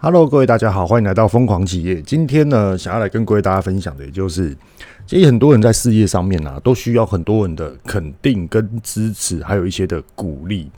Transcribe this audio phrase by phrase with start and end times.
[0.00, 2.00] Hello，各位大家好，欢迎来到疯狂企业。
[2.02, 4.56] 今天呢，想要来跟各位大家分享的，也就是，
[5.04, 10.70] 其实很多人在事业上面啊，都需要很多人的肯定跟支持，还有一些的鼓励，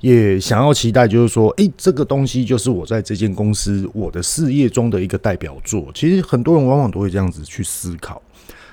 [0.00, 5.86] 也想要期待，就是说，诶，这个东西就是我在这间公司我的事业中的一个代表作。
[5.94, 8.20] 其实很多人往往都会这样子去思考。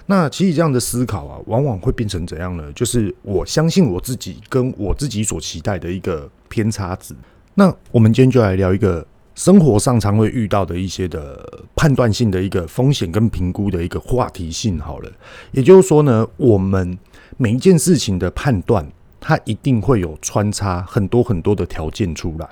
[0.07, 2.63] 那其实这样的思考啊，往往会变成怎样呢？
[2.73, 7.13] 就是我相信我自己跟我自己所期待的一个偏差值。
[7.53, 9.05] 那我们今天就来聊一个。
[9.33, 15.11] 生活上常会遇到的一些的判断性的一个风险跟评估的一个话题性，好了，
[15.51, 16.97] 也就是说呢，我们
[17.37, 18.85] 每一件事情的判断，
[19.19, 22.47] 它一定会有穿插很多很多的条件出来。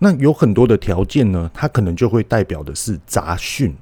[0.00, 3.74] 那有很多的条件呢，它可能就会代表的是杂讯。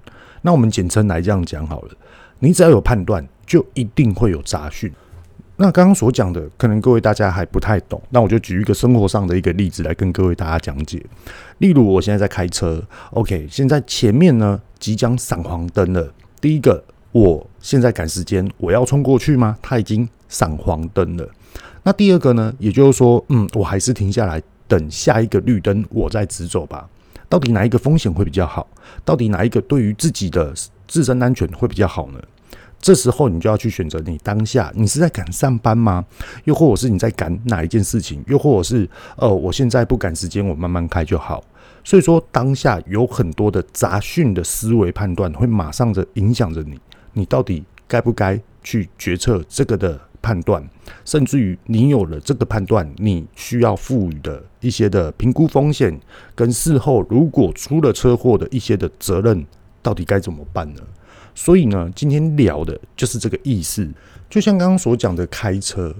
[0.42, 1.90] 那我们简称来这样讲好了，
[2.38, 4.92] 你只要有判断，就一定会有杂讯。
[5.56, 11.00] 那刚刚所讲的，可能各位大家还不太懂，那我就举一个生活上的一个例子来跟各位大家讲解。
[11.58, 12.82] 例如，我现在在开车
[13.12, 16.12] ，OK，现在前面呢即将闪黄灯了。
[16.40, 16.82] 第一个，
[17.12, 19.56] 我现在赶时间，我要冲过去吗？
[19.62, 21.28] 它已经闪黄灯了。
[21.84, 26.88] 那第二个呢，也就是说，嗯，我还是停下来等下一个绿灯，我再直走吧。
[27.28, 28.66] 到底哪一个风险会比较好？
[29.04, 30.52] 到底哪一个对于自己的
[30.88, 32.18] 自身安全会比较好呢？
[32.84, 36.04] 这时候你就要去选择，你当下你是在赶上班吗？
[36.44, 38.22] 又或者是你在赶哪一件事情？
[38.26, 41.42] 又或者是呃，我现在不赶时间，我慢慢开就好。
[41.82, 46.78] 所以说，当下有很多的杂讯的思维判断，会马上的影响着你，
[47.14, 50.62] 你到底该不该去决策这个的判断，
[51.06, 55.98] 甚至于你有了这个判断，你需要赋予的一些的评估风险，
[56.34, 59.46] 跟事后如果出了车祸的一些的责任，
[59.80, 60.82] 到底该怎么办呢？
[61.34, 63.88] 所以呢，今天聊的就是这个意思。
[64.30, 65.94] 就像刚刚所讲的开车，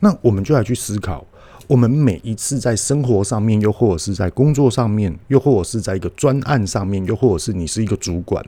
[0.00, 1.24] 那我们就来去思考，
[1.66, 8.44] 我们每一次在生活上面，又或者是在工作上面，又或者是在一个专案上面，又或者是你是一个主管，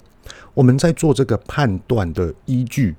[0.52, 2.94] 我们在做这个判断的依据，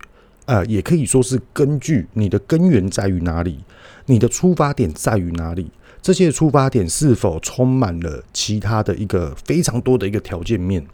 [0.45, 3.60] 呃，也可以说是根据你的根源在于哪里，
[4.08, 5.71] 你的出发点在于哪里，
[6.02, 10.86] 这些出发点是否充满了其他的一个非常多的一个条件面。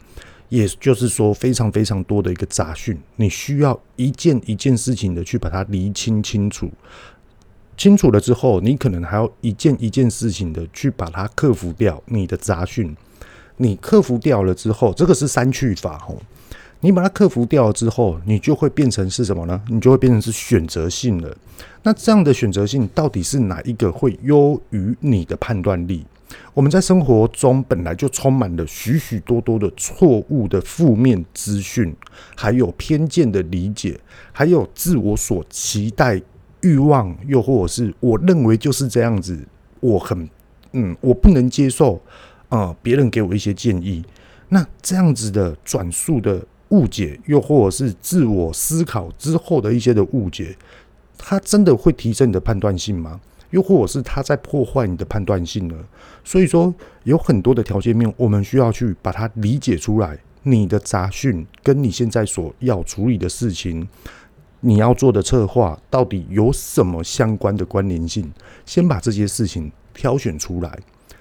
[0.52, 6.70] 也就是说，非常非常多的一个杂讯，你需要一件一件事情的去把它厘清清楚，
[7.74, 12.94] 清楚了之后，你可能还要一件一件事情的去把它克服掉你的杂讯。
[13.56, 16.20] 你克服掉了之后，这个是删去法吼。
[16.80, 19.58] 你把它克服掉了之后，你就会变成是什么呢？
[19.68, 21.34] 你就会变成是选择性了。
[21.82, 26.04] 那这样的选择性到底是哪一个会优于你的判断力？
[26.54, 31.94] 我们在生活中本来就充满了许许多多的错误的负面资讯，
[32.36, 33.98] 还有偏见的理解，
[34.32, 36.20] 还有自我所期待
[36.60, 39.38] 欲望，又或者是我认为就是这样子，
[39.80, 40.28] 我很
[40.72, 42.00] 嗯，我不能接受
[42.48, 44.04] 啊，别人给我一些建议，
[44.48, 50.56] 那这样子的转述的误解，又或者是自我思考之后的一些的误解，
[51.18, 53.20] 它真的会提升你的判断性吗？
[53.52, 55.74] 又或者是他在破坏你的判断性呢？
[56.24, 56.74] 所以说
[57.04, 60.18] 有很多的条件面，我们需要去把它理解出来。
[60.42, 63.86] 你的杂讯跟你现在所要处理的事情，
[64.58, 68.28] 你要做的策划到底有什么相关的关联性？
[68.66, 70.76] 先把这些事情挑选出来。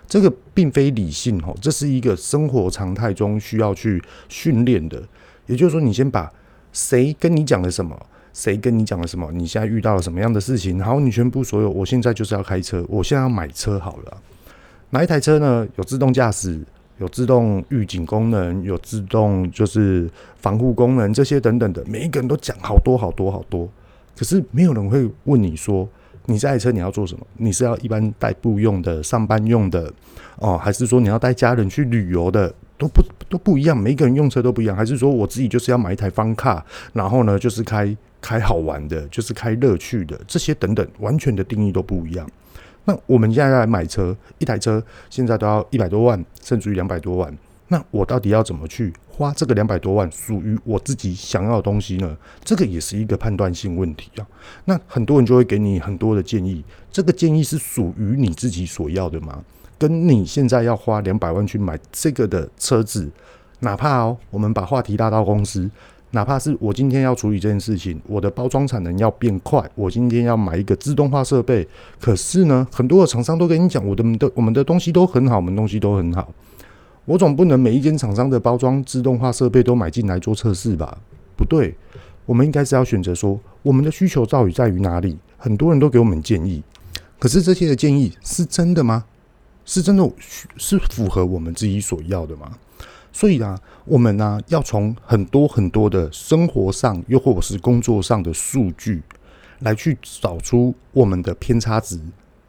[0.07, 5.01] 这个并非理性哦，这是一个生活常态中需要去训练的。
[5.45, 6.31] 也就是说，你先把
[6.73, 8.07] 谁跟你讲了什么。
[8.33, 9.29] 谁跟你讲了什么？
[9.33, 10.77] 你现在遇到了什么样的事情？
[10.77, 14.17] 然后你全部所有，我现在就是要开车，我现在要买车好了。
[14.91, 15.67] 哪一台车呢？
[15.75, 16.59] 有自动驾驶，
[16.97, 23.69] 有自动预警功能，有自动就是防护功能，这些等等的，每一个人都讲好多好多好多。
[24.17, 25.87] 可是没有人会问你说，
[26.25, 27.25] 你这台车你要做什么？
[27.37, 29.91] 你是要一般代步用的、上班用的
[30.37, 32.53] 哦，还是说你要带家人去旅游的？
[32.77, 34.75] 都不都不一样，每一个人用车都不一样。
[34.75, 37.95] 还是说我自己就是要买一台方卡，然后呢，就是开。
[38.21, 42.29] 开好玩的，就是开乐趣的，这些等等，完全的定义都不一样。
[42.85, 47.35] 那我们现在来买车，一台车现在都要一百多万，甚至于两百多万。
[47.67, 52.17] 那我到底要怎么去花这个两百多万，属于我自己想要的东西呢？
[52.43, 54.27] 这个也是一个判断性问题啊。
[54.65, 59.43] 那很多人就会给你很多的建议，这个建议是属于你自己所要的吗？
[59.77, 63.09] 跟你现在要花两百万去买这个的车子，
[63.59, 65.69] 哪怕哦，我们把话题拉到公司。
[66.11, 71.65] 哪怕是我今天要处理这件事情，我的包装产能要变快，我今天要买一个自动化设备，
[71.99, 76.29] 可是呢，很多的厂商都跟你讲，我的的我们的东西都很好，我们东西都很好，
[77.05, 80.97] 我总不能每一间厂商的包装自动化设备都买进来做测试吧？
[81.37, 81.73] 不对，
[82.25, 85.17] 我们应该是要选择说，我们的需求到底在于哪里？
[85.37, 86.61] 很多人都给我们建议，
[87.17, 89.05] 可是这些的建议是真的吗？
[89.63, 90.11] 是真的
[90.57, 92.51] 是符合我们自己所要的吗？
[93.13, 99.01] 所以啊，我们呢、要从很多很多的生活上，又或者是工作上的数据，
[99.59, 101.99] 来去找出我们的偏差值，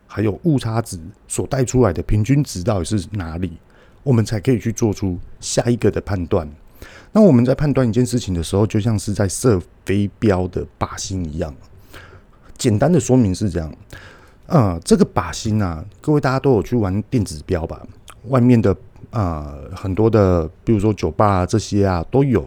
[0.06, 3.58] 还有误差值所带出来的平均值到底是哪里，
[4.02, 6.48] 我们才可以去做出下一个的判断。
[7.12, 11.54] 那我们在判断一件事情的时候，就像是在射飞镖的靶心一样。
[12.56, 13.74] 简单的说明是这样，
[14.46, 17.84] 呃，这个靶心啊，各位大家都有去玩电子镖吧？
[18.28, 18.74] 外面的
[19.12, 22.44] 啊、呃，很多的，比如说酒吧啊这些啊都有。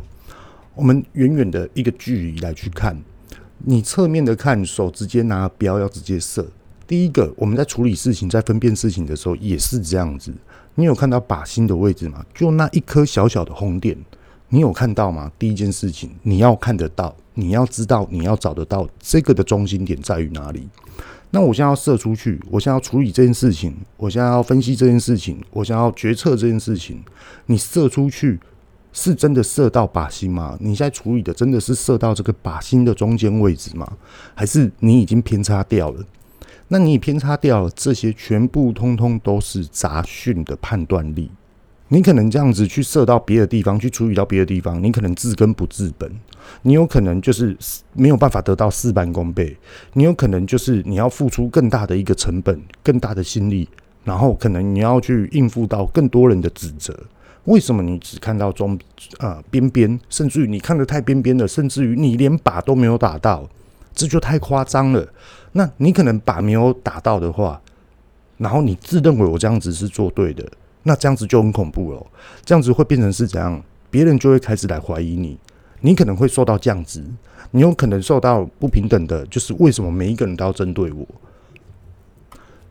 [0.75, 3.01] 我们远远的一个距离来去看，
[3.59, 6.45] 你侧面的看，手直接拿标要直接射。
[6.85, 10.33] 第一个，我们在处理事情、在分辨事情的时候也是这样子。
[10.75, 12.25] 你有看到靶心的位置吗？
[12.33, 13.97] 就那一颗小小的红点。
[14.49, 15.31] 你有看到吗？
[15.39, 20.67] 第一件事情，你要看得到，你要知道，你要找得到这个的中心点在于哪里。
[21.31, 27.03] 那我现在要射出去，我现在要处理这件事情，我现在要分析这件事情，我想要决策这件事情。
[27.47, 28.39] 你射出去
[28.93, 30.57] 是真的射到靶心吗？
[30.61, 33.85] 你现在处理的真的是射到这个靶心的中间位置吗？
[34.33, 36.05] 还是你已经偏差掉了？
[36.69, 41.29] 那你偏差掉了，这些全部通通都是杂讯的判断力。
[41.89, 46.11] 你可能这样子去射到别的地方，去处理到别的地方，你可能治根不治本，
[46.63, 47.55] 你有可能就是
[47.93, 49.55] 没有办法得到事半功倍，
[49.93, 53.69] 你有可能就是你要付出更大的一个成本、更大的心力，
[54.03, 56.97] 然后可能你要去应付到更多人的指责。
[57.43, 58.77] 为什么你只看到中
[59.19, 63.47] 啊边边，甚至于你看得太边边了，甚至于你连靶都没有打到，
[63.93, 65.07] 这就太夸张了。
[65.51, 67.61] 那你可能靶没有打到的话，
[68.37, 70.43] 然后你自认为我这样子是做对的。
[70.87, 72.05] 那这样子就很恐怖了，
[72.43, 73.59] 这样子会变成是怎样？
[73.89, 75.35] 别人就会开始来怀疑你，
[75.81, 77.03] 你可能会受到降职，
[77.49, 81.03] 你有可能受到不平等的，就是为什么每一个人都要针对我？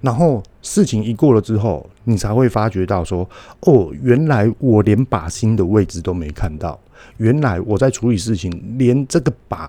[0.00, 3.28] 然后事情一过了之后，你才会发觉到说，
[3.62, 6.78] 哦，原来我连靶心的位置都没看到，
[7.16, 9.66] 原来我在处理事情，连这个靶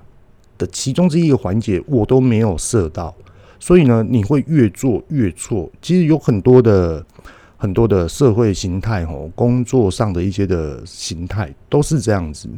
[0.59, 3.15] 的其中之一个环节我都没有射到，
[3.59, 5.71] 所以呢，你会越做越错。
[5.81, 7.03] 其实有很多的。
[7.57, 12.49] 很多的社会形态，吼，工作上的一些的形态都是这样子。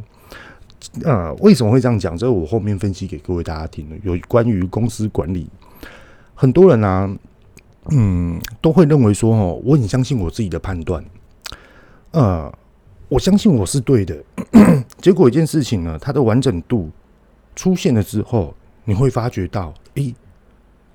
[1.02, 2.16] 呃，为什么会这样讲？
[2.16, 3.96] 这是我后面分析给各位大家听的。
[4.02, 5.48] 有关于公司管理，
[6.34, 7.08] 很多人啊，
[7.90, 11.04] 嗯，都会认为说，哦，我很相信我自己的判断，
[12.12, 12.52] 呃，
[13.08, 14.16] 我相信我是对的。
[14.98, 16.90] 结果一件事情呢，它的完整度
[17.56, 18.54] 出现了之后，
[18.84, 20.14] 你会发觉到，诶。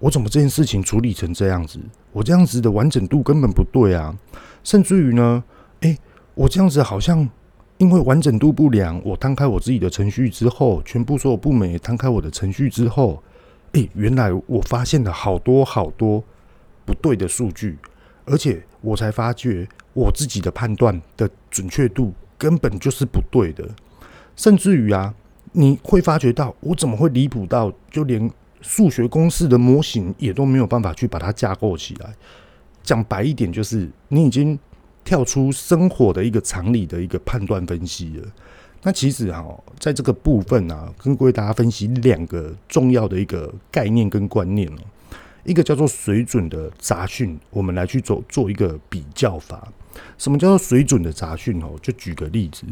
[0.03, 1.79] 我怎么这件事情处理成这样子？
[2.11, 4.13] 我这样子的完整度根本不对啊！
[4.61, 5.41] 甚至于呢，
[5.79, 5.97] 诶，
[6.35, 7.29] 我这样子好像
[7.77, 13.23] 因为完整度不良，我摊开我自己的程序之后，全部所有部门也摊开我的程序之后，
[13.71, 16.21] 诶，原来我发现了好多好多
[16.83, 17.77] 不对的数据，
[18.25, 23.65] 而且我才发觉我自己的判断的准确度根本就是不对的。
[24.35, 25.15] 甚至于啊，
[25.53, 28.29] 你会发觉到我怎么会离谱到就连。
[28.63, 32.15] 数学公式的模型也都没有办法去把它架构起来。
[32.81, 34.57] 讲白一点，就是你已经
[35.04, 38.27] 跳出生活的一个常理的一个判断分析了。
[38.81, 39.45] 那其实哈，
[39.80, 44.80] 在这个部分啊，跟各位大家分析两个重要的一个概念跟观念哦。
[45.44, 49.71] 一个叫做水准的杂讯，我们来去做做一个比较法。
[50.18, 51.62] 什么叫做水准的杂讯？
[51.62, 52.65] 哦，就举个例子，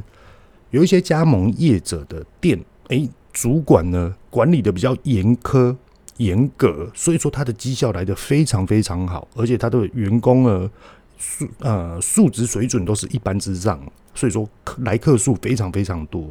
[0.69, 3.09] 有一些加盟业者的店，诶。
[3.33, 5.75] 主管呢，管理的比较严苛、
[6.17, 10.69] 严格，所以说他的绩效来得非常非常好，而且他的员工呢
[11.17, 13.79] 素呃素质水准都是一般之上，
[14.13, 14.47] 所以说
[14.79, 16.29] 来客数非常非常多。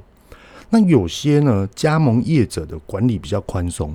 [0.69, 3.95] 那有些呢加盟业者的管理比较宽松，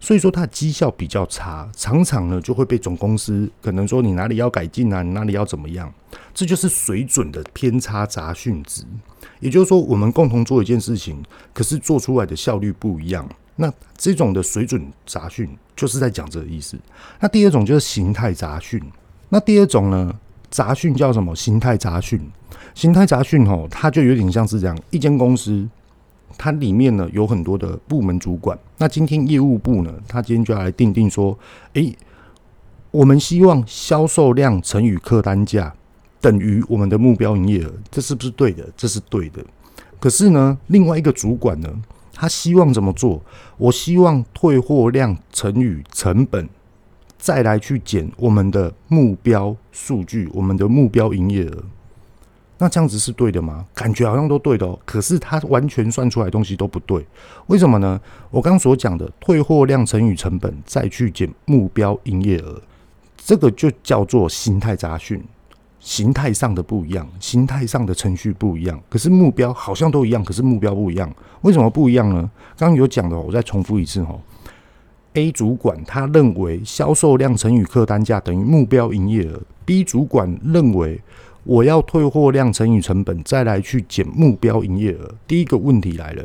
[0.00, 5.92] 所以说他的绩效比较差，常常呢就会被总公司可能说你哪里要改进啊，你哪里要怎么样，
[6.34, 8.82] 这就是水准的偏差杂讯值。
[9.40, 13.28] 也就是说，我们共同做一件事情，可是做出来的效率不一样。
[13.56, 16.78] 那这种的水准杂讯，就是在讲这个意思。
[17.20, 18.80] 那第二种就是形态杂讯。
[19.28, 20.14] 那第二种呢，
[20.50, 21.34] 杂讯叫什么？
[21.34, 22.20] 形态杂讯。
[22.74, 25.68] 形态杂讯哦，它就有点像是这样：一间公司，
[26.36, 28.56] 它里面呢有很多的部门主管。
[28.76, 31.36] 那今天业务部呢，他今天就要来定定说，
[31.72, 31.96] 诶，
[32.92, 35.74] 我们希望销售量乘以客单价。
[36.20, 38.68] 等于我们的目标营业额，这是不是对的？
[38.76, 39.44] 这是对的。
[40.00, 41.68] 可是呢，另外一个主管呢，
[42.12, 43.22] 他希望怎么做？
[43.56, 46.48] 我希望退货量乘以成本，
[47.18, 51.64] 再来去减我们的目标数据，我们的目标营业额。
[52.60, 53.64] 那这样子是对的吗？
[53.72, 54.76] 感觉好像都对的哦。
[54.84, 57.06] 可是他完全算出来的东西都不对。
[57.46, 58.00] 为什么呢？
[58.30, 62.60] 我刚所讲的退货量乘以成本，再去减目标营业额，
[63.16, 65.22] 这个就叫做心态杂讯。
[65.80, 72.30] 形态上的不一样，形态上的程序不一样，可是目标好像都一样，可是目标不一样，为什么不一样呢？
[72.56, 74.18] 刚刚有讲的，我再重复一次哈。
[75.14, 81.00] A 主管他认为销售量乘以客单价等于目标营业额，B 主管认为
[81.44, 85.14] 我要退货量乘以成本，再来去减目标营业额。
[85.26, 86.24] 第一个问题来了，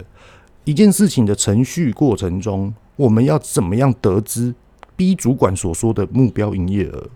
[0.66, 4.54] 一件事情的程序过程中，我们要怎么样得知
[4.96, 7.10] B 主管所说的目标营业额？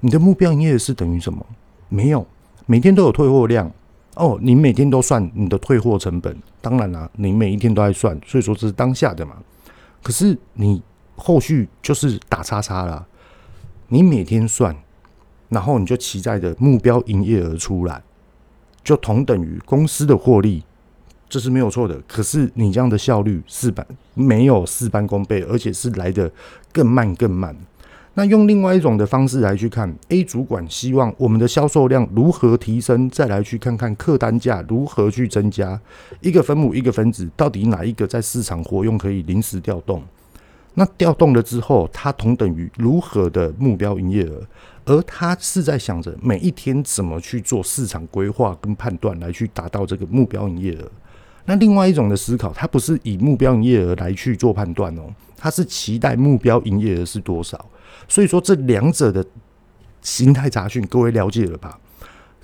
[0.00, 1.44] 你的目标营业额是等于什么？
[1.88, 2.26] 没有，
[2.66, 3.70] 每天都有退货量
[4.14, 4.38] 哦。
[4.40, 9.36] 你每天都算你的退货成本，当然啦，你每一天都在算，所以说这是当下的嘛。
[10.02, 10.82] 可是你
[11.16, 13.06] 后续就是打叉叉啦。
[13.88, 14.76] 你每天算，
[15.48, 18.02] 然后你就期待的目标营业额出来，
[18.82, 20.64] 就同等于公司的获利，
[21.28, 22.00] 这是没有错的。
[22.08, 26.28] 可是你这样的效率事半没有事半功倍，而且是来的
[26.72, 27.56] 更慢更慢。
[28.18, 35.78] 那用另外一种的方式来去看，A 主管希望我们的销售量如何提升，再来去看看客单价如何去增加。
[36.22, 40.02] 一个分母一个分子，到底哪一个在市场活用可以临时调动？
[40.72, 44.40] 那调动了之后，它同等于如何的目标营业额？
[44.86, 50.90] 而他是在想着每一天怎么去做市场规划跟判断，来去达到这个目标营业额。
[51.44, 55.02] 那另外一种的思考，它不是以目标营业额来去做判断哦，
[55.36, 57.62] 他是期待目标营业额是多少。
[58.08, 59.24] 所以说，这两者的
[60.02, 61.78] 形态杂讯，各位了解了吧？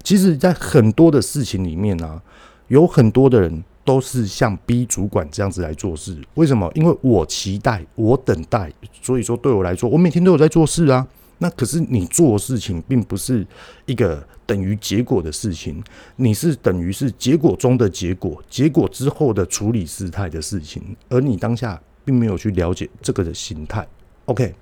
[0.03, 2.21] 其实，在很多的事情里面呢、
[2.67, 6.21] 有很多的人都是像 B 主管这样子来做事。
[6.35, 6.69] 为什么？
[6.75, 11.07] 因为我期待，我等待，所以说对我来说，我每天都有在做事啊。
[11.39, 13.47] 那可是你做事情，并不是
[13.87, 15.81] 一个等于结果的事情，
[16.17, 23.87] 你是等于是结果中的结果，结果之后的处理事态的事情，而你当下并没有去了解这个的形态。
[24.25, 24.53] OK。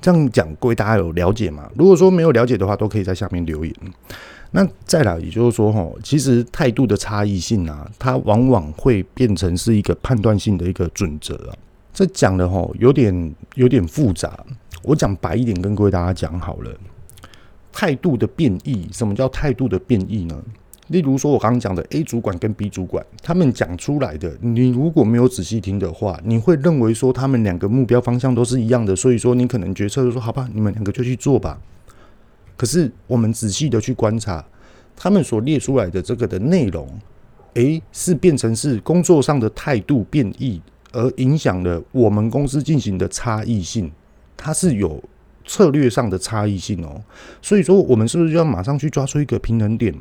[0.00, 1.70] 这样讲，各位大家有了解吗？
[1.76, 3.74] 如果说没有了解的话，都可以在下面留言。
[4.52, 11.54] 那再来，也就是说，哈，其实态度的差异性啊，它往往会变成是一个判断性的一个准则啊。
[11.92, 14.44] 这讲的哈，有点有点复杂。
[14.82, 16.70] 我讲白一点，跟各位大家讲好了，
[17.70, 20.42] 态度的变异，什么叫态度的变异呢？
[20.90, 31.60] 例如说，我刚刚讲的 A 主管跟 B 主管，他们讲出来的，你如果没有仔细听的话，你会认为说他们两个目标方向都是一样的，所以说你可能决策就说好吧，你们两个就去做吧。
[32.56, 34.44] 可是我们仔细的去观察，
[34.96, 36.88] 他们所列出来的这个的内容，
[37.54, 43.88] 诶，是变成是工作上的态度变异，而影响了我们公司进行的差异性，
[44.36, 45.00] 它是有
[45.46, 47.00] 策略上的差异性哦。
[47.40, 49.94] 所以说，我们是不是就要马上去抓出一个平衡点？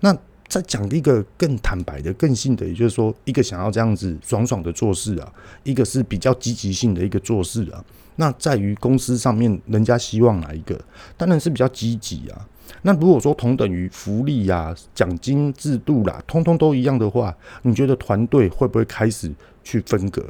[0.00, 0.16] 那
[0.48, 7.84] 再讲一个更坦白的、更性的，也就是说，一个想要这样子爽爽的做事啊，一个是比较积极性的一个做事啊。
[8.16, 10.80] 那在于公司上面，人家希望哪一个？
[11.16, 12.48] 当然是比较积极啊。
[12.82, 19.30] 那如果说同等于福利呀、奖金制度啦，通通都一样的话，你觉得团队会不会开始
[19.62, 20.24] 去分隔？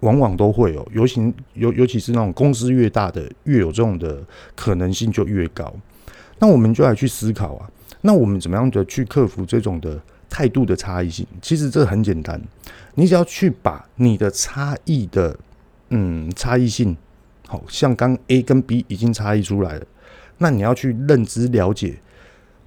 [0.00, 1.20] 往往都会哦，尤其
[1.54, 4.22] 尤尤其是那种公司越大的，越有这种的
[4.56, 5.72] 可能性就越高。
[6.38, 7.70] 那我们就来去思考啊。
[8.06, 11.26] 那我们怎么样的去克服这种的态度的差异性？
[11.40, 12.38] 其实这很简单，
[12.96, 15.34] 你只要去把你的差异的
[15.88, 16.94] 嗯差异性，
[17.48, 19.86] 好像刚 A 跟 B 已经差异出来了，
[20.36, 21.96] 那你要去认知了解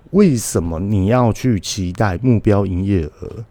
[0.09, 3.45] 为什么你要去期待目标营业额？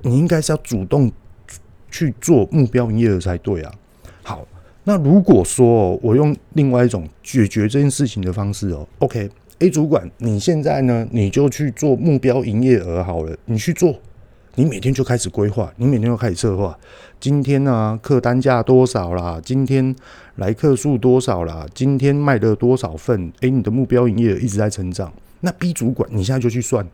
[0.00, 1.12] 你应该是要主动
[1.90, 3.74] 去做目标营业额才对啊。
[4.22, 4.48] 好，
[4.84, 9.30] 那如果说我用另外一种解决这件事情的方式哦，OK。
[9.62, 11.06] A 主管，你现在呢？
[11.12, 13.94] 你就去做目标营业额好了，你去做，
[14.56, 16.76] 你每天就开始规划，你每天就开始策划。
[17.20, 19.40] 今天呢、客单价多少啦？
[19.44, 19.94] 今天
[20.34, 21.64] 来客数多少啦？
[21.72, 23.32] 今天卖了多少份？
[23.42, 25.12] 诶、你的目标营业额一直在成长。
[25.42, 26.84] 那 B 主管，你现在就去算，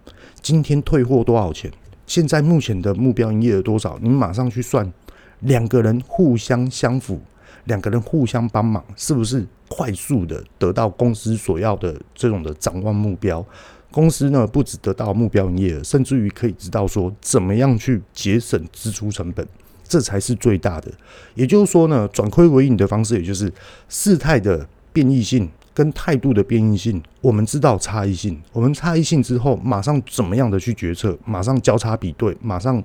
[0.43, 1.73] 今天退货多少钱？
[2.07, 3.99] 现在目前的目标营业额多少？
[4.03, 4.93] 你马上去算，
[5.41, 7.19] 两个人互相相辅。
[7.65, 13.45] 两个人互相帮忙，是不是快速的得到公司所要的这种的展望目标？
[13.91, 19.47] 公司呢，不只得到目标营业，甚至于可以知道说怎么样去节省支出成本，
[19.83, 20.93] 这才是最大的。
[21.35, 23.51] 也就是说呢，转亏为盈的方式，也就是
[23.89, 31.19] 事态的变异性跟态度的变异性，我们知道差异性，我们差异性之后，马上怎么样的去决策？
[31.25, 32.85] 马上交叉比对，马上，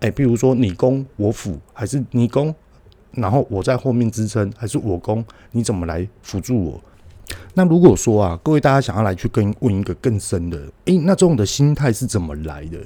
[0.00, 2.54] 哎，比如说你攻我辅，还是你攻？
[3.14, 5.24] 然后我在后面支撑，还是我攻？
[5.50, 6.80] 你怎么来辅助我？
[7.54, 12.78] 那如果说啊，各位大家想要来去跟问一个更深的，诶，那这种的心态是怎么来的？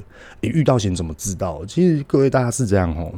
[0.42, 1.64] 诶，遇到险怎么知道？
[1.66, 3.12] 其实各位大家是这样哦，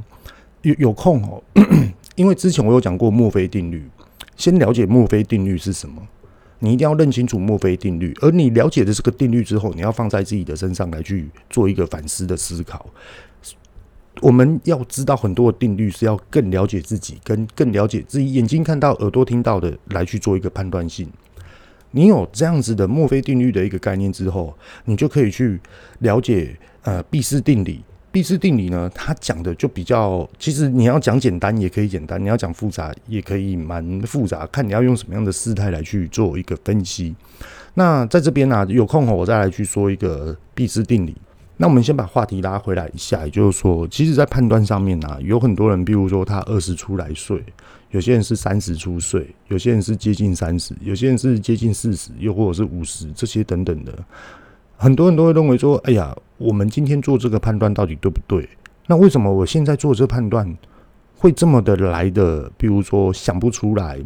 [0.63, 1.43] 有有空哦，
[2.17, 3.89] 因为之前我有讲过墨菲定律，
[4.37, 6.01] 先了解墨菲定律是什么。
[6.61, 8.13] 你一定要认清楚墨菲定律。
[8.21, 12.85] 而你了解了这个定律之后，你要放在自己的身上来去做一个反思的思考。
[14.21, 21.09] 我们要知道很多的定律，是要更了解自己，跟更了解自己眼睛看到、耳朵听到的来去做一个判断性。
[21.91, 25.59] 你有这样子的墨菲定律的一个概念之后，你就可以去
[26.01, 27.83] 了解呃毕氏定理。
[28.11, 37.15] 毕氏定理呢，它讲的就比较，其实你要讲简单也可以简单，你要讲复杂也可以蛮复杂，看你要用什么样的事态来去做一个分析。
[37.75, 41.15] 那在这边呢、有空后我再来去说一个毕氏定理。
[41.61, 47.43] 那我们先把话题拉回来一下，也就是说，其实，在判断上面呢、有很多人，比如说他二十出来岁，
[47.91, 53.93] 有些人是三十出岁，有些人是接近三十，有些人是接近四十，又或者是五十，这些等等的。
[54.77, 58.49] 很多人都会认为说：“哎呀，我们今天做这个判断到底对不对？
[58.87, 60.57] 那为什么我现在做这个判断
[61.17, 62.49] 会这么的来的？
[62.57, 63.99] 比如说想不出来，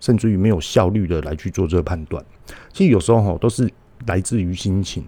[0.00, 2.24] 甚至于没有效率的来去做这个判断。
[2.72, 3.70] 其实有时候哈，都是
[4.06, 5.04] 来自于心情。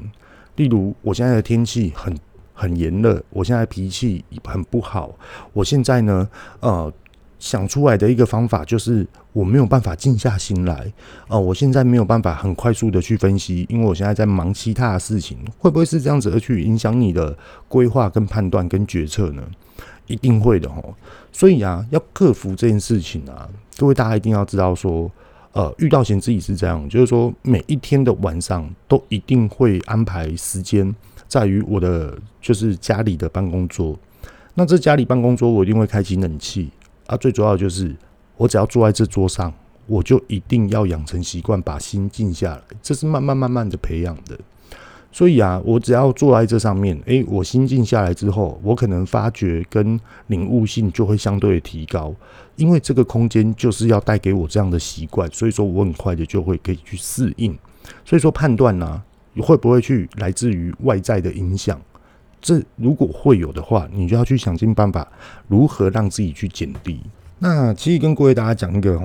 [0.57, 2.17] 例如，我现在的天气很
[2.53, 5.15] 很炎热，我现在脾气很不好，
[5.53, 6.29] 我现在呢，
[6.61, 6.93] 呃。”
[7.39, 10.91] 想出来的一个方法就是我没有办法静下心来，
[11.29, 17.37] 哦，我现在没有办法很快速的去分析，因为我现在在忙其他的事情，会不会是这样子而去影响你的
[17.69, 19.43] 规划跟判断跟决策呢？
[20.07, 20.95] 一定会的哦。
[21.31, 23.47] 所以啊，要克服这件事情啊，
[23.77, 25.09] 各位大家一定要知道说，
[25.57, 30.95] 呃，遇到贤自己是这样，就是说每一天的晚上都一定会安排时间
[31.27, 33.99] 在于我的就是家里的办公桌，
[34.53, 36.71] 那这家里办公桌我一定会开启冷气。
[37.07, 37.97] 啊，最主要就是，
[38.37, 39.51] 我只要坐在这桌上，
[39.87, 42.61] 我就一定要养成习惯，把心静下来。
[42.83, 44.39] 这是慢慢慢慢的培养的。
[45.17, 52.15] 所以啊，我只要坐在这上面，诶，我心静下来之后，我可能发觉跟领悟性就会相对提高。
[52.57, 57.57] 因为这个空间就是要带给我这样的习惯，所以说我很快的就会可以去适应。
[58.05, 59.03] 所以说判断呢，
[59.39, 61.81] 会不会去来自于外在的影响？
[62.43, 65.09] 这如果会有的话，你就要去想尽办法，
[65.49, 67.01] 如何让自己去减低。
[67.39, 69.01] 那其实跟各位大家讲一个，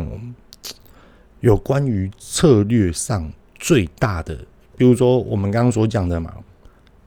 [1.40, 4.38] 有关于策略上最大的，
[4.82, 6.34] 比如说我们刚刚所讲的嘛，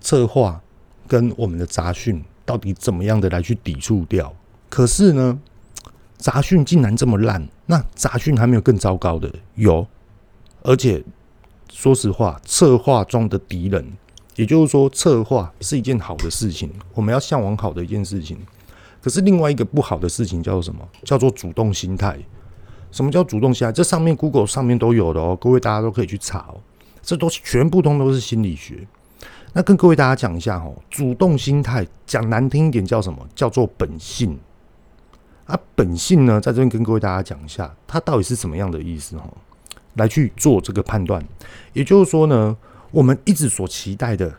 [0.01, 0.63] 策划
[1.09, 4.33] 跟我们的杂讯到底怎么样的来去抵触掉？
[4.71, 5.37] 可是呢，
[6.17, 9.85] 杂讯竟然这么烂，那杂讯还没有更糟糕的有，
[10.63, 11.03] 而且
[11.69, 13.85] 说实话，策划中的敌人。
[14.37, 18.39] 也就是说，策划是一件好的事情，我们要向往好的一件事情。
[19.03, 20.89] 可是另外一个不好的事情叫做什么？
[21.03, 22.17] 叫做主动心态。
[22.93, 23.73] 什么叫主动心态？
[23.73, 26.61] 这上面 Google 上面都有的哦，各位大家都可以去查哦。
[27.05, 28.87] 这都是全部通都是心理学。
[29.53, 33.29] 那跟各位大家讲一下哦，主动心态讲难听一点叫什么？
[33.35, 34.39] 叫做本性。
[35.45, 39.23] 啊，本性呢，在这边跟各位大家讲一下，它到底是什么样的意思哦？
[39.95, 41.25] 来去做这个判断。
[41.73, 42.57] 也就是说呢。
[42.91, 44.33] 我们一直所期待的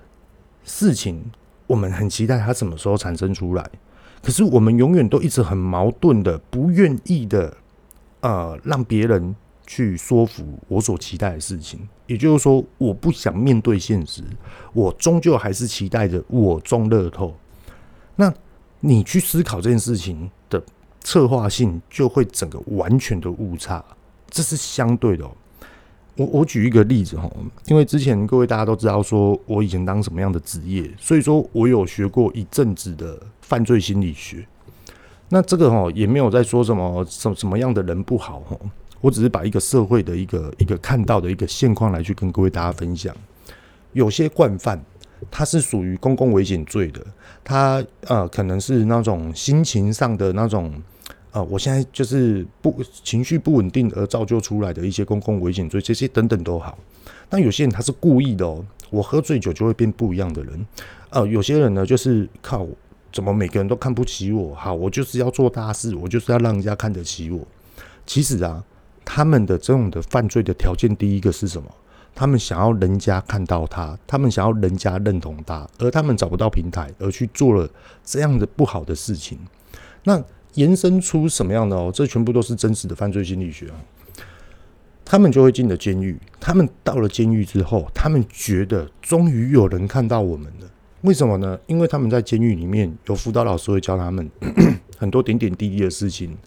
[0.63, 1.21] 事情，
[1.67, 3.69] 我们很期待它什么时候产生出来。
[4.23, 7.57] 可是我们永远都一直很矛盾的，不愿意的，
[8.21, 11.79] 呃，让别人去说服我所期待的事情。
[12.07, 14.23] 也就是说，我不想面对现实，
[14.73, 17.35] 我终究还是期待着我中乐透。
[18.15, 18.33] 那
[18.79, 20.63] 你去思考这件事情的
[21.01, 23.83] 策划性，就会整个完全的误差。
[24.29, 25.27] 这是相对的。
[26.17, 27.29] 我我举一个例子哈，
[27.65, 34.47] 因为之前各位大家都知道说我以前当什么样的职业，所以说我有学过一阵子的犯罪心理学。
[35.27, 38.57] 那这个哈也没有在说什么什什么样的人不好哈，
[39.05, 43.15] 我只是把一个社会的一个一个看到的一个现况来去跟各位大家分享。
[43.93, 44.83] 有些惯犯
[45.29, 47.05] 他是属于公共危险罪的，
[47.43, 50.73] 他呃可能是那种心情上的那种。
[51.29, 56.77] 啊、呃，我现在就是不情绪不稳定而造就出来的一些公共危险罪，这些等等都好。
[57.27, 60.65] 但有些人他是故意的哦，我喝醉酒就会变不一样的人。
[61.09, 62.65] 呃，有些人呢就是靠
[63.11, 67.45] 怎么每个人都看不起我，好，我就是要做大事，我就是要让人家看得起我。
[68.05, 68.63] 其实啊，
[69.05, 71.69] 他们的这种的犯罪的条件，第一个是什么？
[72.13, 77.69] 他们想要人家看到他，他们想要人家认同他，而他们找不到平台，而去做了
[78.03, 79.37] 这样的不好的事情。
[80.03, 80.21] 那。
[80.55, 81.91] 延伸出什么样的哦？
[81.93, 83.75] 这全部都是真实的犯罪心理学啊！
[85.03, 86.17] 他们就会进了监狱。
[86.39, 90.67] 他们到了监狱之后，他们觉得终于有人看到我们了。
[91.01, 91.59] 为什么呢？
[91.67, 94.31] 因为他们在监狱里面有辅导老师会教他们
[94.97, 96.37] 很多点点滴滴的事情，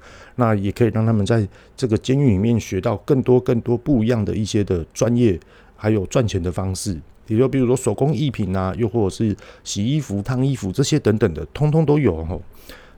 [0.40, 1.46] 那也可以让他们在
[1.76, 5.38] 这个监狱里面学到更多更多不一样的一些的专业，
[5.74, 6.96] 还有赚钱的方式。
[7.26, 12.40] 也就比如说手工艺品啊，又或者是洗衣服、烫衣服这些等等的，通通都有哦。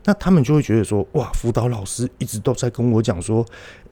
[0.04, 3.44] 那他们就会觉得说，哇，辅导老师一直都在跟我讲说，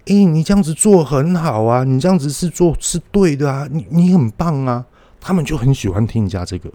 [0.07, 4.85] 哎、欸，你这样子做很好啊，你这样子是做是对的啊，你你很棒啊。
[5.21, 6.71] 他们就很喜欢听人家这个。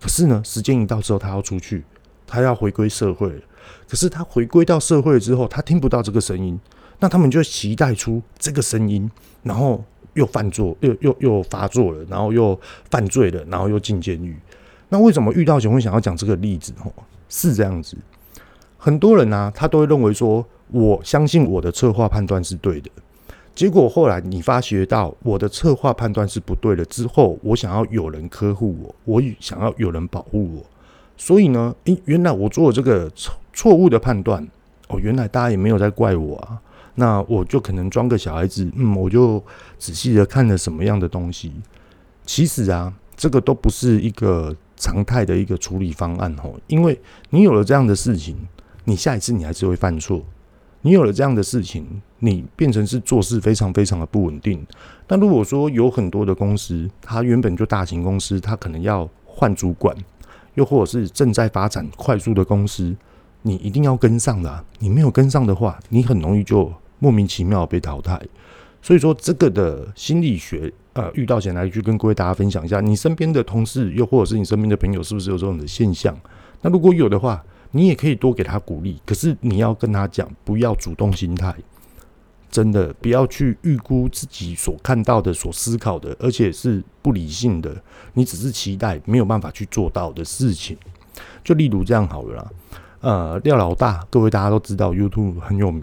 [0.00, 1.82] 可是呢，时间一到之后，他要出去，
[2.26, 3.32] 他要回归社会。
[3.88, 6.58] 可是他回归到社会之后，他听不到这个声音，
[7.00, 9.10] 那他们就期待出这个声音，
[9.42, 9.82] 然后
[10.14, 12.58] 又犯作，又又又发作了，然后又
[12.90, 14.36] 犯罪了，然后又进监狱。
[14.88, 16.72] 那为什么遇到前会想要讲这个例子？
[16.84, 16.92] 哦，
[17.28, 17.96] 是这样子，
[18.76, 22.90] 很多人啊，他都会认为说，我相信我的策划判断是对的。
[23.54, 30.64] 结果后来你发觉到我的策划判断是不对了之后，我想要有人呵护我，我想要有人保护我，
[31.16, 33.10] 所以呢，诶，原来我做这个
[33.56, 34.46] 错误的判断
[34.88, 36.60] 哦，原来大家也没有在怪我啊，
[36.96, 39.42] 那我就可能装个小孩子，嗯，我就
[39.78, 41.52] 仔细的看了什么样的东西，
[42.26, 48.36] 其实啊，这个都不是一个常态的一个处理方案哦，因为你有了这样的事情，
[48.84, 50.22] 你下一次你还是会犯错。
[50.82, 51.84] 你有了这样的事情，
[52.20, 54.64] 你变成是做事非常非常的不稳定。
[55.08, 59.96] 那如果说有很多的公司，它原本就大型公司，它可能要换主管，
[60.54, 62.94] 又或者是正在发展快速的公司，
[63.46, 64.64] 你一定要跟上的。
[64.80, 68.20] 你没有跟上的话，你很容易就莫名其妙被淘汰。
[68.82, 76.16] 所以说，这个的心理学，呃，遇到贤来去跟各位大家分享一下，你身边的同事，又或者是你身边的朋友，是不是有这种的现象？
[76.62, 81.54] 那如果有的话，你也可以多给他鼓励，可是你要跟他讲，不要主动心态，
[82.48, 87.82] 真的不要去预估自己所看到的、所思考的，而且是不理性的。
[88.14, 90.76] 你只是期待没有办法去做到的事情。
[91.42, 92.50] 就例如这样好了啦，
[93.00, 95.82] 呃，廖老大，各位大家都知道，YouTube 很有名。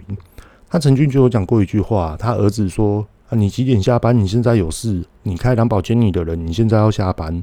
[0.68, 4.18] 他曾经就有讲过一句话，他儿子说：“啊，你几点下班？
[4.18, 5.04] 你现在有事？
[5.22, 7.42] 你开蓝宝坚尼的人，你现在要下班。”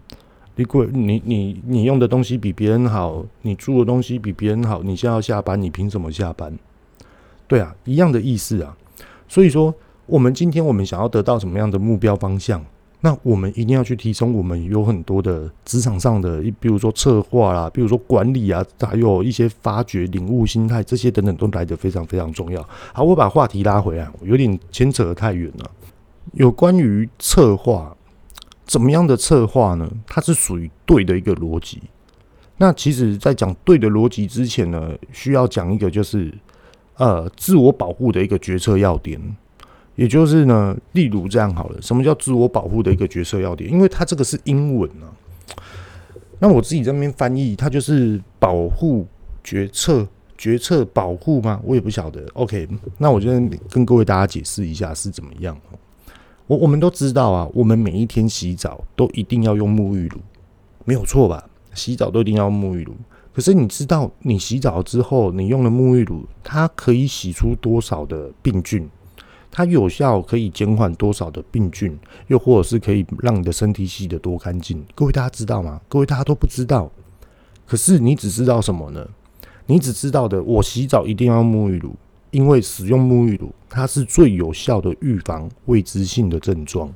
[0.55, 6.55] 你贵，你你你用的东西比别人好，你住的东西比别人好，你现在要下班，你凭什么下班？
[7.47, 8.75] 对啊，一样的意思啊。
[9.29, 9.73] 所以说，
[10.05, 12.63] 我们今天我们想要得到什么样的目标方向，
[13.01, 22.65] 那我们一定要去提升我们有很多的职场上的，比如说策划啦，比如说管理啊，还有一些发掘、领悟、心态这些等等，都来得非常非常重要。
[22.93, 25.71] 好，我把话题拉回来，有点牵扯得太远了。
[26.33, 27.95] 有关于策划。
[28.63, 29.91] 怎么样的策划呢？
[30.07, 31.81] 它是属于对的一个逻辑。
[32.55, 36.33] 那其实，在讲对的逻辑之前呢，需要讲一个就是
[36.95, 39.19] 呃自我保护的一个决策要点。
[40.01, 43.71] 也就是呢，例如这样好了，什么叫自我保护的一个决策要点？
[43.71, 45.05] 因为它这个是英文啊。
[46.39, 49.05] 那我自己在那边翻译，它就是保护
[49.43, 51.61] 决策、决策保护吗？
[51.63, 52.25] 我也不晓得。
[52.33, 53.29] OK，那我就
[53.69, 55.55] 跟各位大家解释一下是怎么样。
[56.47, 60.17] 我我们都知道啊，我们每一天洗澡都一定要用沐浴乳，
[60.83, 61.47] 没有错吧？
[61.75, 62.95] 洗澡都一定要沐浴乳。
[63.31, 68.89] 可是你知道，你洗澡之后，你用了沐浴乳，它可以洗出多少的病菌？
[69.51, 71.99] 它有效可以减缓多少的病菌？
[72.27, 74.83] 又或者是可以让你的身体洗得多干净？
[74.95, 75.81] 各位大家知道吗？
[75.89, 76.89] 各位大家都不知道。
[77.67, 79.05] 可是你只知道什么呢？
[79.65, 81.93] 你只知道的，我洗澡一定要沐浴乳。
[82.31, 86.89] 因为使用沐浴乳，它是最有效的预防未知性的症状。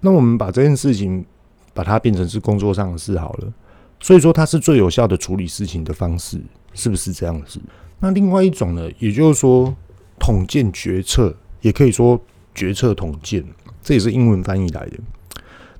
[0.00, 1.24] 那我们把这件事情
[1.72, 3.52] 把它变成是工作上的事好了。
[4.00, 6.40] 所以说，它是最有效的处理事情的方式，
[6.74, 7.60] 是不是这样子？
[8.00, 9.72] 那另外一种呢，也就是说，
[10.18, 12.20] 统建决策，也可以说
[12.54, 13.44] 决策统建，
[13.82, 14.98] 这也是英文翻译来的。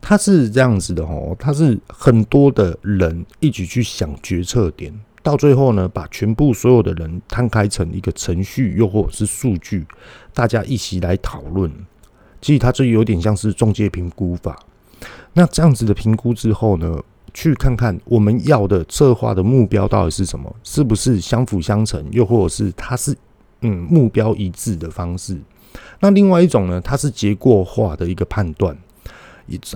[0.00, 4.92] 它是这样子的哦，它是很多的人一起去想决策点。
[5.22, 9.84] 到最后呢，把全部所有的人摊开成一个程序，又或者是数据，
[10.32, 11.70] 大家一起来讨论。
[12.40, 14.58] 其实它这有点像是中介评估法。
[15.34, 16.98] 那这样子的评估之后呢，
[17.34, 23.14] 去看看我们要的策划的目标到底是什么，是不是相辅相成，又或者是它是
[23.60, 25.38] 嗯目标一致的方式。
[26.00, 28.76] 那另外一种呢，它是结构化的一个判断。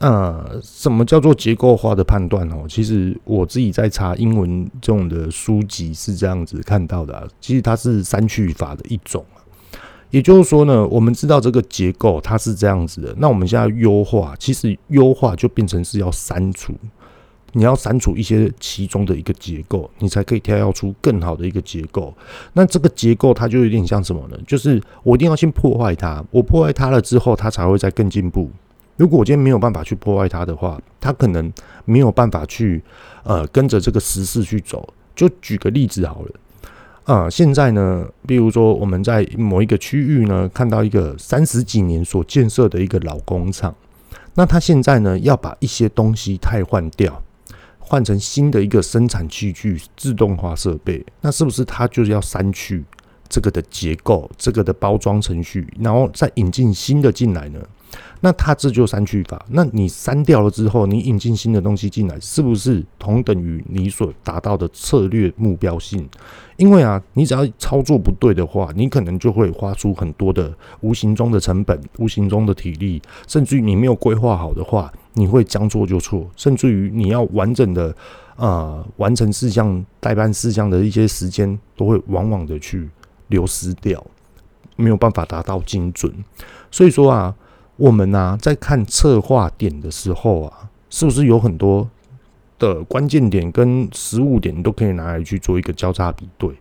[0.01, 2.65] 呃，什么叫做结构化的判断哦？
[2.69, 7.27] 其实我自己在查英文这种的书籍是这样子看到的啊。
[7.41, 9.25] 其实它是删去法的一种，
[10.11, 16.73] 也就是说呢，我们知道这个结构它是这样子的，那我们现在优化，其实优化就变成是要删除，
[17.55, 22.13] 你要删除一些其中的一个结构，你才可以跳跃出更好的一个结构。
[22.53, 24.37] 那这个结构它就有点像什么呢？
[24.47, 28.51] 就是我一定要先破坏它，我破坏它了之后，它才会再更进步。
[28.97, 31.53] 如果我今天没有办法去破坏它的话，它可能
[31.85, 32.83] 没有办法去
[33.23, 34.87] 呃跟着这个时势去走。
[35.17, 36.33] 就举个例子好了，
[37.05, 43.73] 啊、现在呢，比如说我们在某一个区域呢，看到一个三十几年所建设的一个老工厂，
[44.35, 47.23] 那它现在呢要把一些东西汰换掉，
[47.87, 52.83] 换成新的一个生产器具、自动化设备，那是不是它就是要删去
[53.29, 57.61] 这个的结构、这个的包装程序，然后再引进新的进来呢？
[58.21, 59.45] 那它这就删去法。
[59.51, 66.09] 那你删掉了之后，你引进新的东西进来，是不是同等于你所达到的策略目标性？
[66.57, 77.97] 因为啊，你只要操作不对的话，你可能就会花出很多的无形中的成本、无形中的体力，甚至于你没有规划好的话，你会将错就错，甚至于你要完整的
[78.37, 82.89] 呃完成事项、待办事项的一些时间，都会往往的去
[83.29, 84.05] 流失掉，
[84.77, 86.13] 没有办法达到精准。
[86.71, 87.35] 所以说啊。
[87.77, 91.91] 我们呐、啊，在看策划点的时候啊，是不是有很多
[92.57, 96.55] 的关键点跟实务点都可以拿来去做一个交叉比对？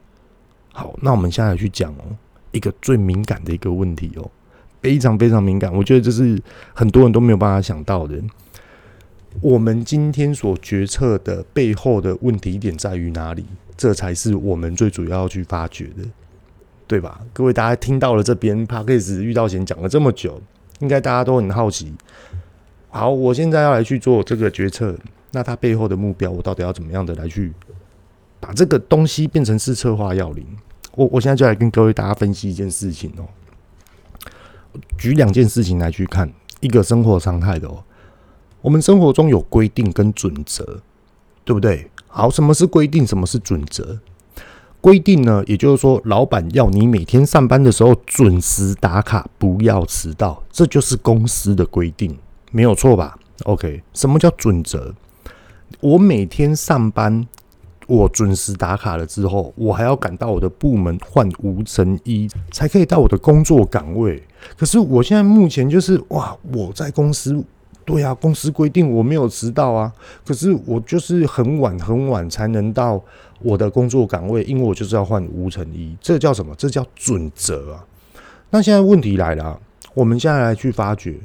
[0.71, 2.17] 好，那我们现在去讲哦，
[2.51, 4.27] 一个最敏感的一个问题哦，
[4.81, 6.41] 非常非常敏感，我觉得这是
[6.73, 8.19] 很多人都没有办法想到的。
[9.41, 13.45] 我们今天所决策的背后的问题点在于哪里？
[13.75, 16.03] 这才是我们最主要去发掘的，
[16.87, 17.21] 对吧？
[17.33, 20.41] 各位大家听到了这边 Podcast 遇到前讲了这么久。
[20.79, 21.93] 应该大家都很好奇。
[22.89, 24.93] 好，我现在要来去做这个决策，
[25.31, 27.53] 那它背后的目标，我到底要怎么样的来去
[28.39, 30.45] 把这个东西变成是策划要领？
[30.95, 33.23] 我我现在就来跟各位大家分析一件事情哦。
[34.97, 37.81] 举两件事情来去看，一个生活常态的哦。
[38.63, 40.79] 我们生活中有规定跟准则，
[41.43, 41.91] 对不对？
[42.07, 43.05] 好，什么是规定？
[43.05, 43.99] 什么是准则？
[44.79, 52.17] 规定呢，也就是说，老板要你每天上班的时候准时打卡，不要迟到，这就是公司的规定，
[52.51, 54.95] 没有错吧？OK，什么叫准则？
[55.81, 57.27] 我每天上班，
[57.85, 64.23] 我准时打卡了之后，我还要赶到我的部门换无尘衣，才可以到我的工作岗位。
[64.57, 67.43] 可是我现在目前就是哇，我在公司。
[67.85, 69.93] 对啊，公司规定我没有迟到啊，
[70.25, 73.01] 可是我就是很晚很晚才能到
[73.41, 76.55] 我的工作岗位，因为我就是要换无尘衣，这叫什么？
[76.55, 77.85] 这叫准则啊。
[78.49, 79.59] 那现在问题来了，
[79.93, 81.19] 我们现在来去发掘，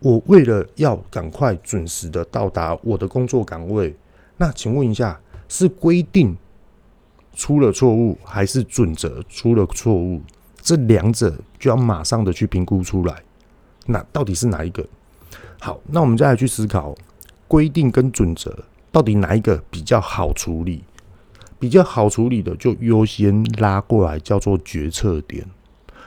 [0.00, 3.94] 我为了要赶快准时的到达我的工作岗位，
[4.36, 6.36] 那请问一下，是规定
[7.34, 10.22] 出了错误，还是准则出了错误？
[10.62, 13.14] 这两者就要马上的去评估出来，
[13.86, 14.86] 那到底是哪一个？
[15.60, 16.94] 好，那我们再来去思考
[17.46, 18.56] 规定跟准则
[18.92, 20.82] 到底哪一个比较好处理？
[21.58, 25.44] 比较好处理的就优先拉过来叫做决策点。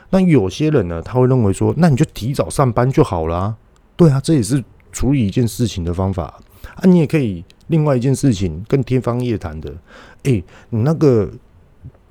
[0.10, 3.56] 那有些人呢，他会认为说，那你就提早上班就好了。
[3.98, 6.24] 对啊，这也是处理一件事情的方法
[6.76, 6.84] 啊。
[6.84, 9.74] 你也可以另外一件事情更天方夜谭的，
[10.24, 11.30] 诶，你那个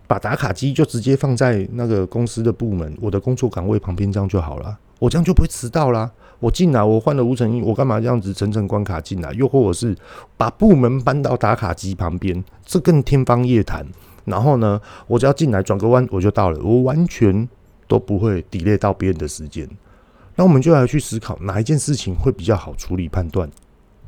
[0.07, 6.11] 把打卡机就直接放在那个公司的部门，我的工作岗位旁边，这样就好了，我这样就不会迟到啦。
[6.41, 9.31] 我进来，我换了无尘衣，我干嘛这样子层层关卡进来？
[9.35, 9.95] 又或者是
[10.37, 13.87] 把部门搬到打卡机旁边，这更天方夜谭。
[14.25, 17.49] 然后呢，我只要进来转个弯，我就到了，我完全
[17.87, 19.69] 都不会 delay 到别人的时间。
[20.37, 23.51] 那我们就来去思考哪一件事情会比较好处理判断？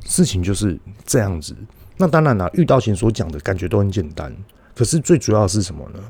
[0.04, 1.54] 事情就是这样子。
[1.98, 4.34] 那当然了，遇到前所讲的感觉都很简单，
[4.74, 6.00] 可是最主要是什么呢？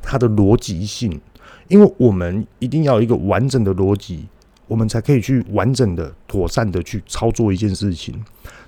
[0.00, 1.20] 它的逻辑性，
[1.66, 4.28] 因为我们一定要有一个完整的逻辑。
[4.68, 8.14] 我们才可以去完整的、妥善的去操作一件事情，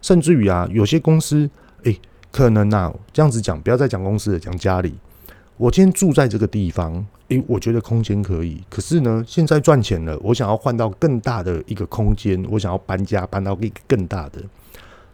[0.02, 1.48] 甚至于啊，有些公司，
[1.84, 1.96] 诶，
[2.32, 4.94] 可能啊，这样子讲，不要再讲公司了，讲家里。
[5.56, 14.40] 我今天住在这个地方，诶，我觉得空间可以，可是呢，现在赚钱了，我想要换到更大的一个空间，我想要搬家，搬到一个更大的。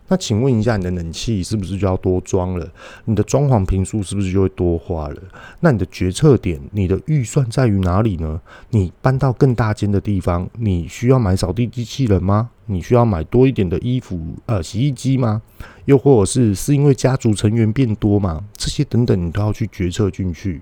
[0.09, 2.69] 那请问一下，你的冷气是不是就要多装了？
[3.07, 5.17] 你的装潢坪数是不是就会多花了？
[5.61, 8.41] 那你的决策点，你的预算在于哪里呢？
[8.71, 12.51] 你搬到更大间的地方，你需要买扫地机器人吗？
[12.67, 15.43] 你需要买多一点的衣服呃洗衣机吗？
[15.87, 18.45] 又或者是是因为家族成员变多吗？
[18.57, 20.61] 这些等等，你都要去决策进去。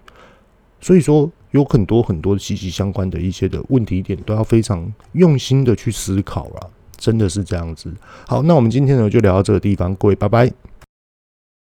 [0.80, 6.70] 所以说，有很多很多息息相关的一些的问题点，都要非常用心的去思考了。
[7.04, 7.92] 真的是这样子。
[8.26, 10.50] 好，那我们今天呢就聊到这个地方，各位，拜拜。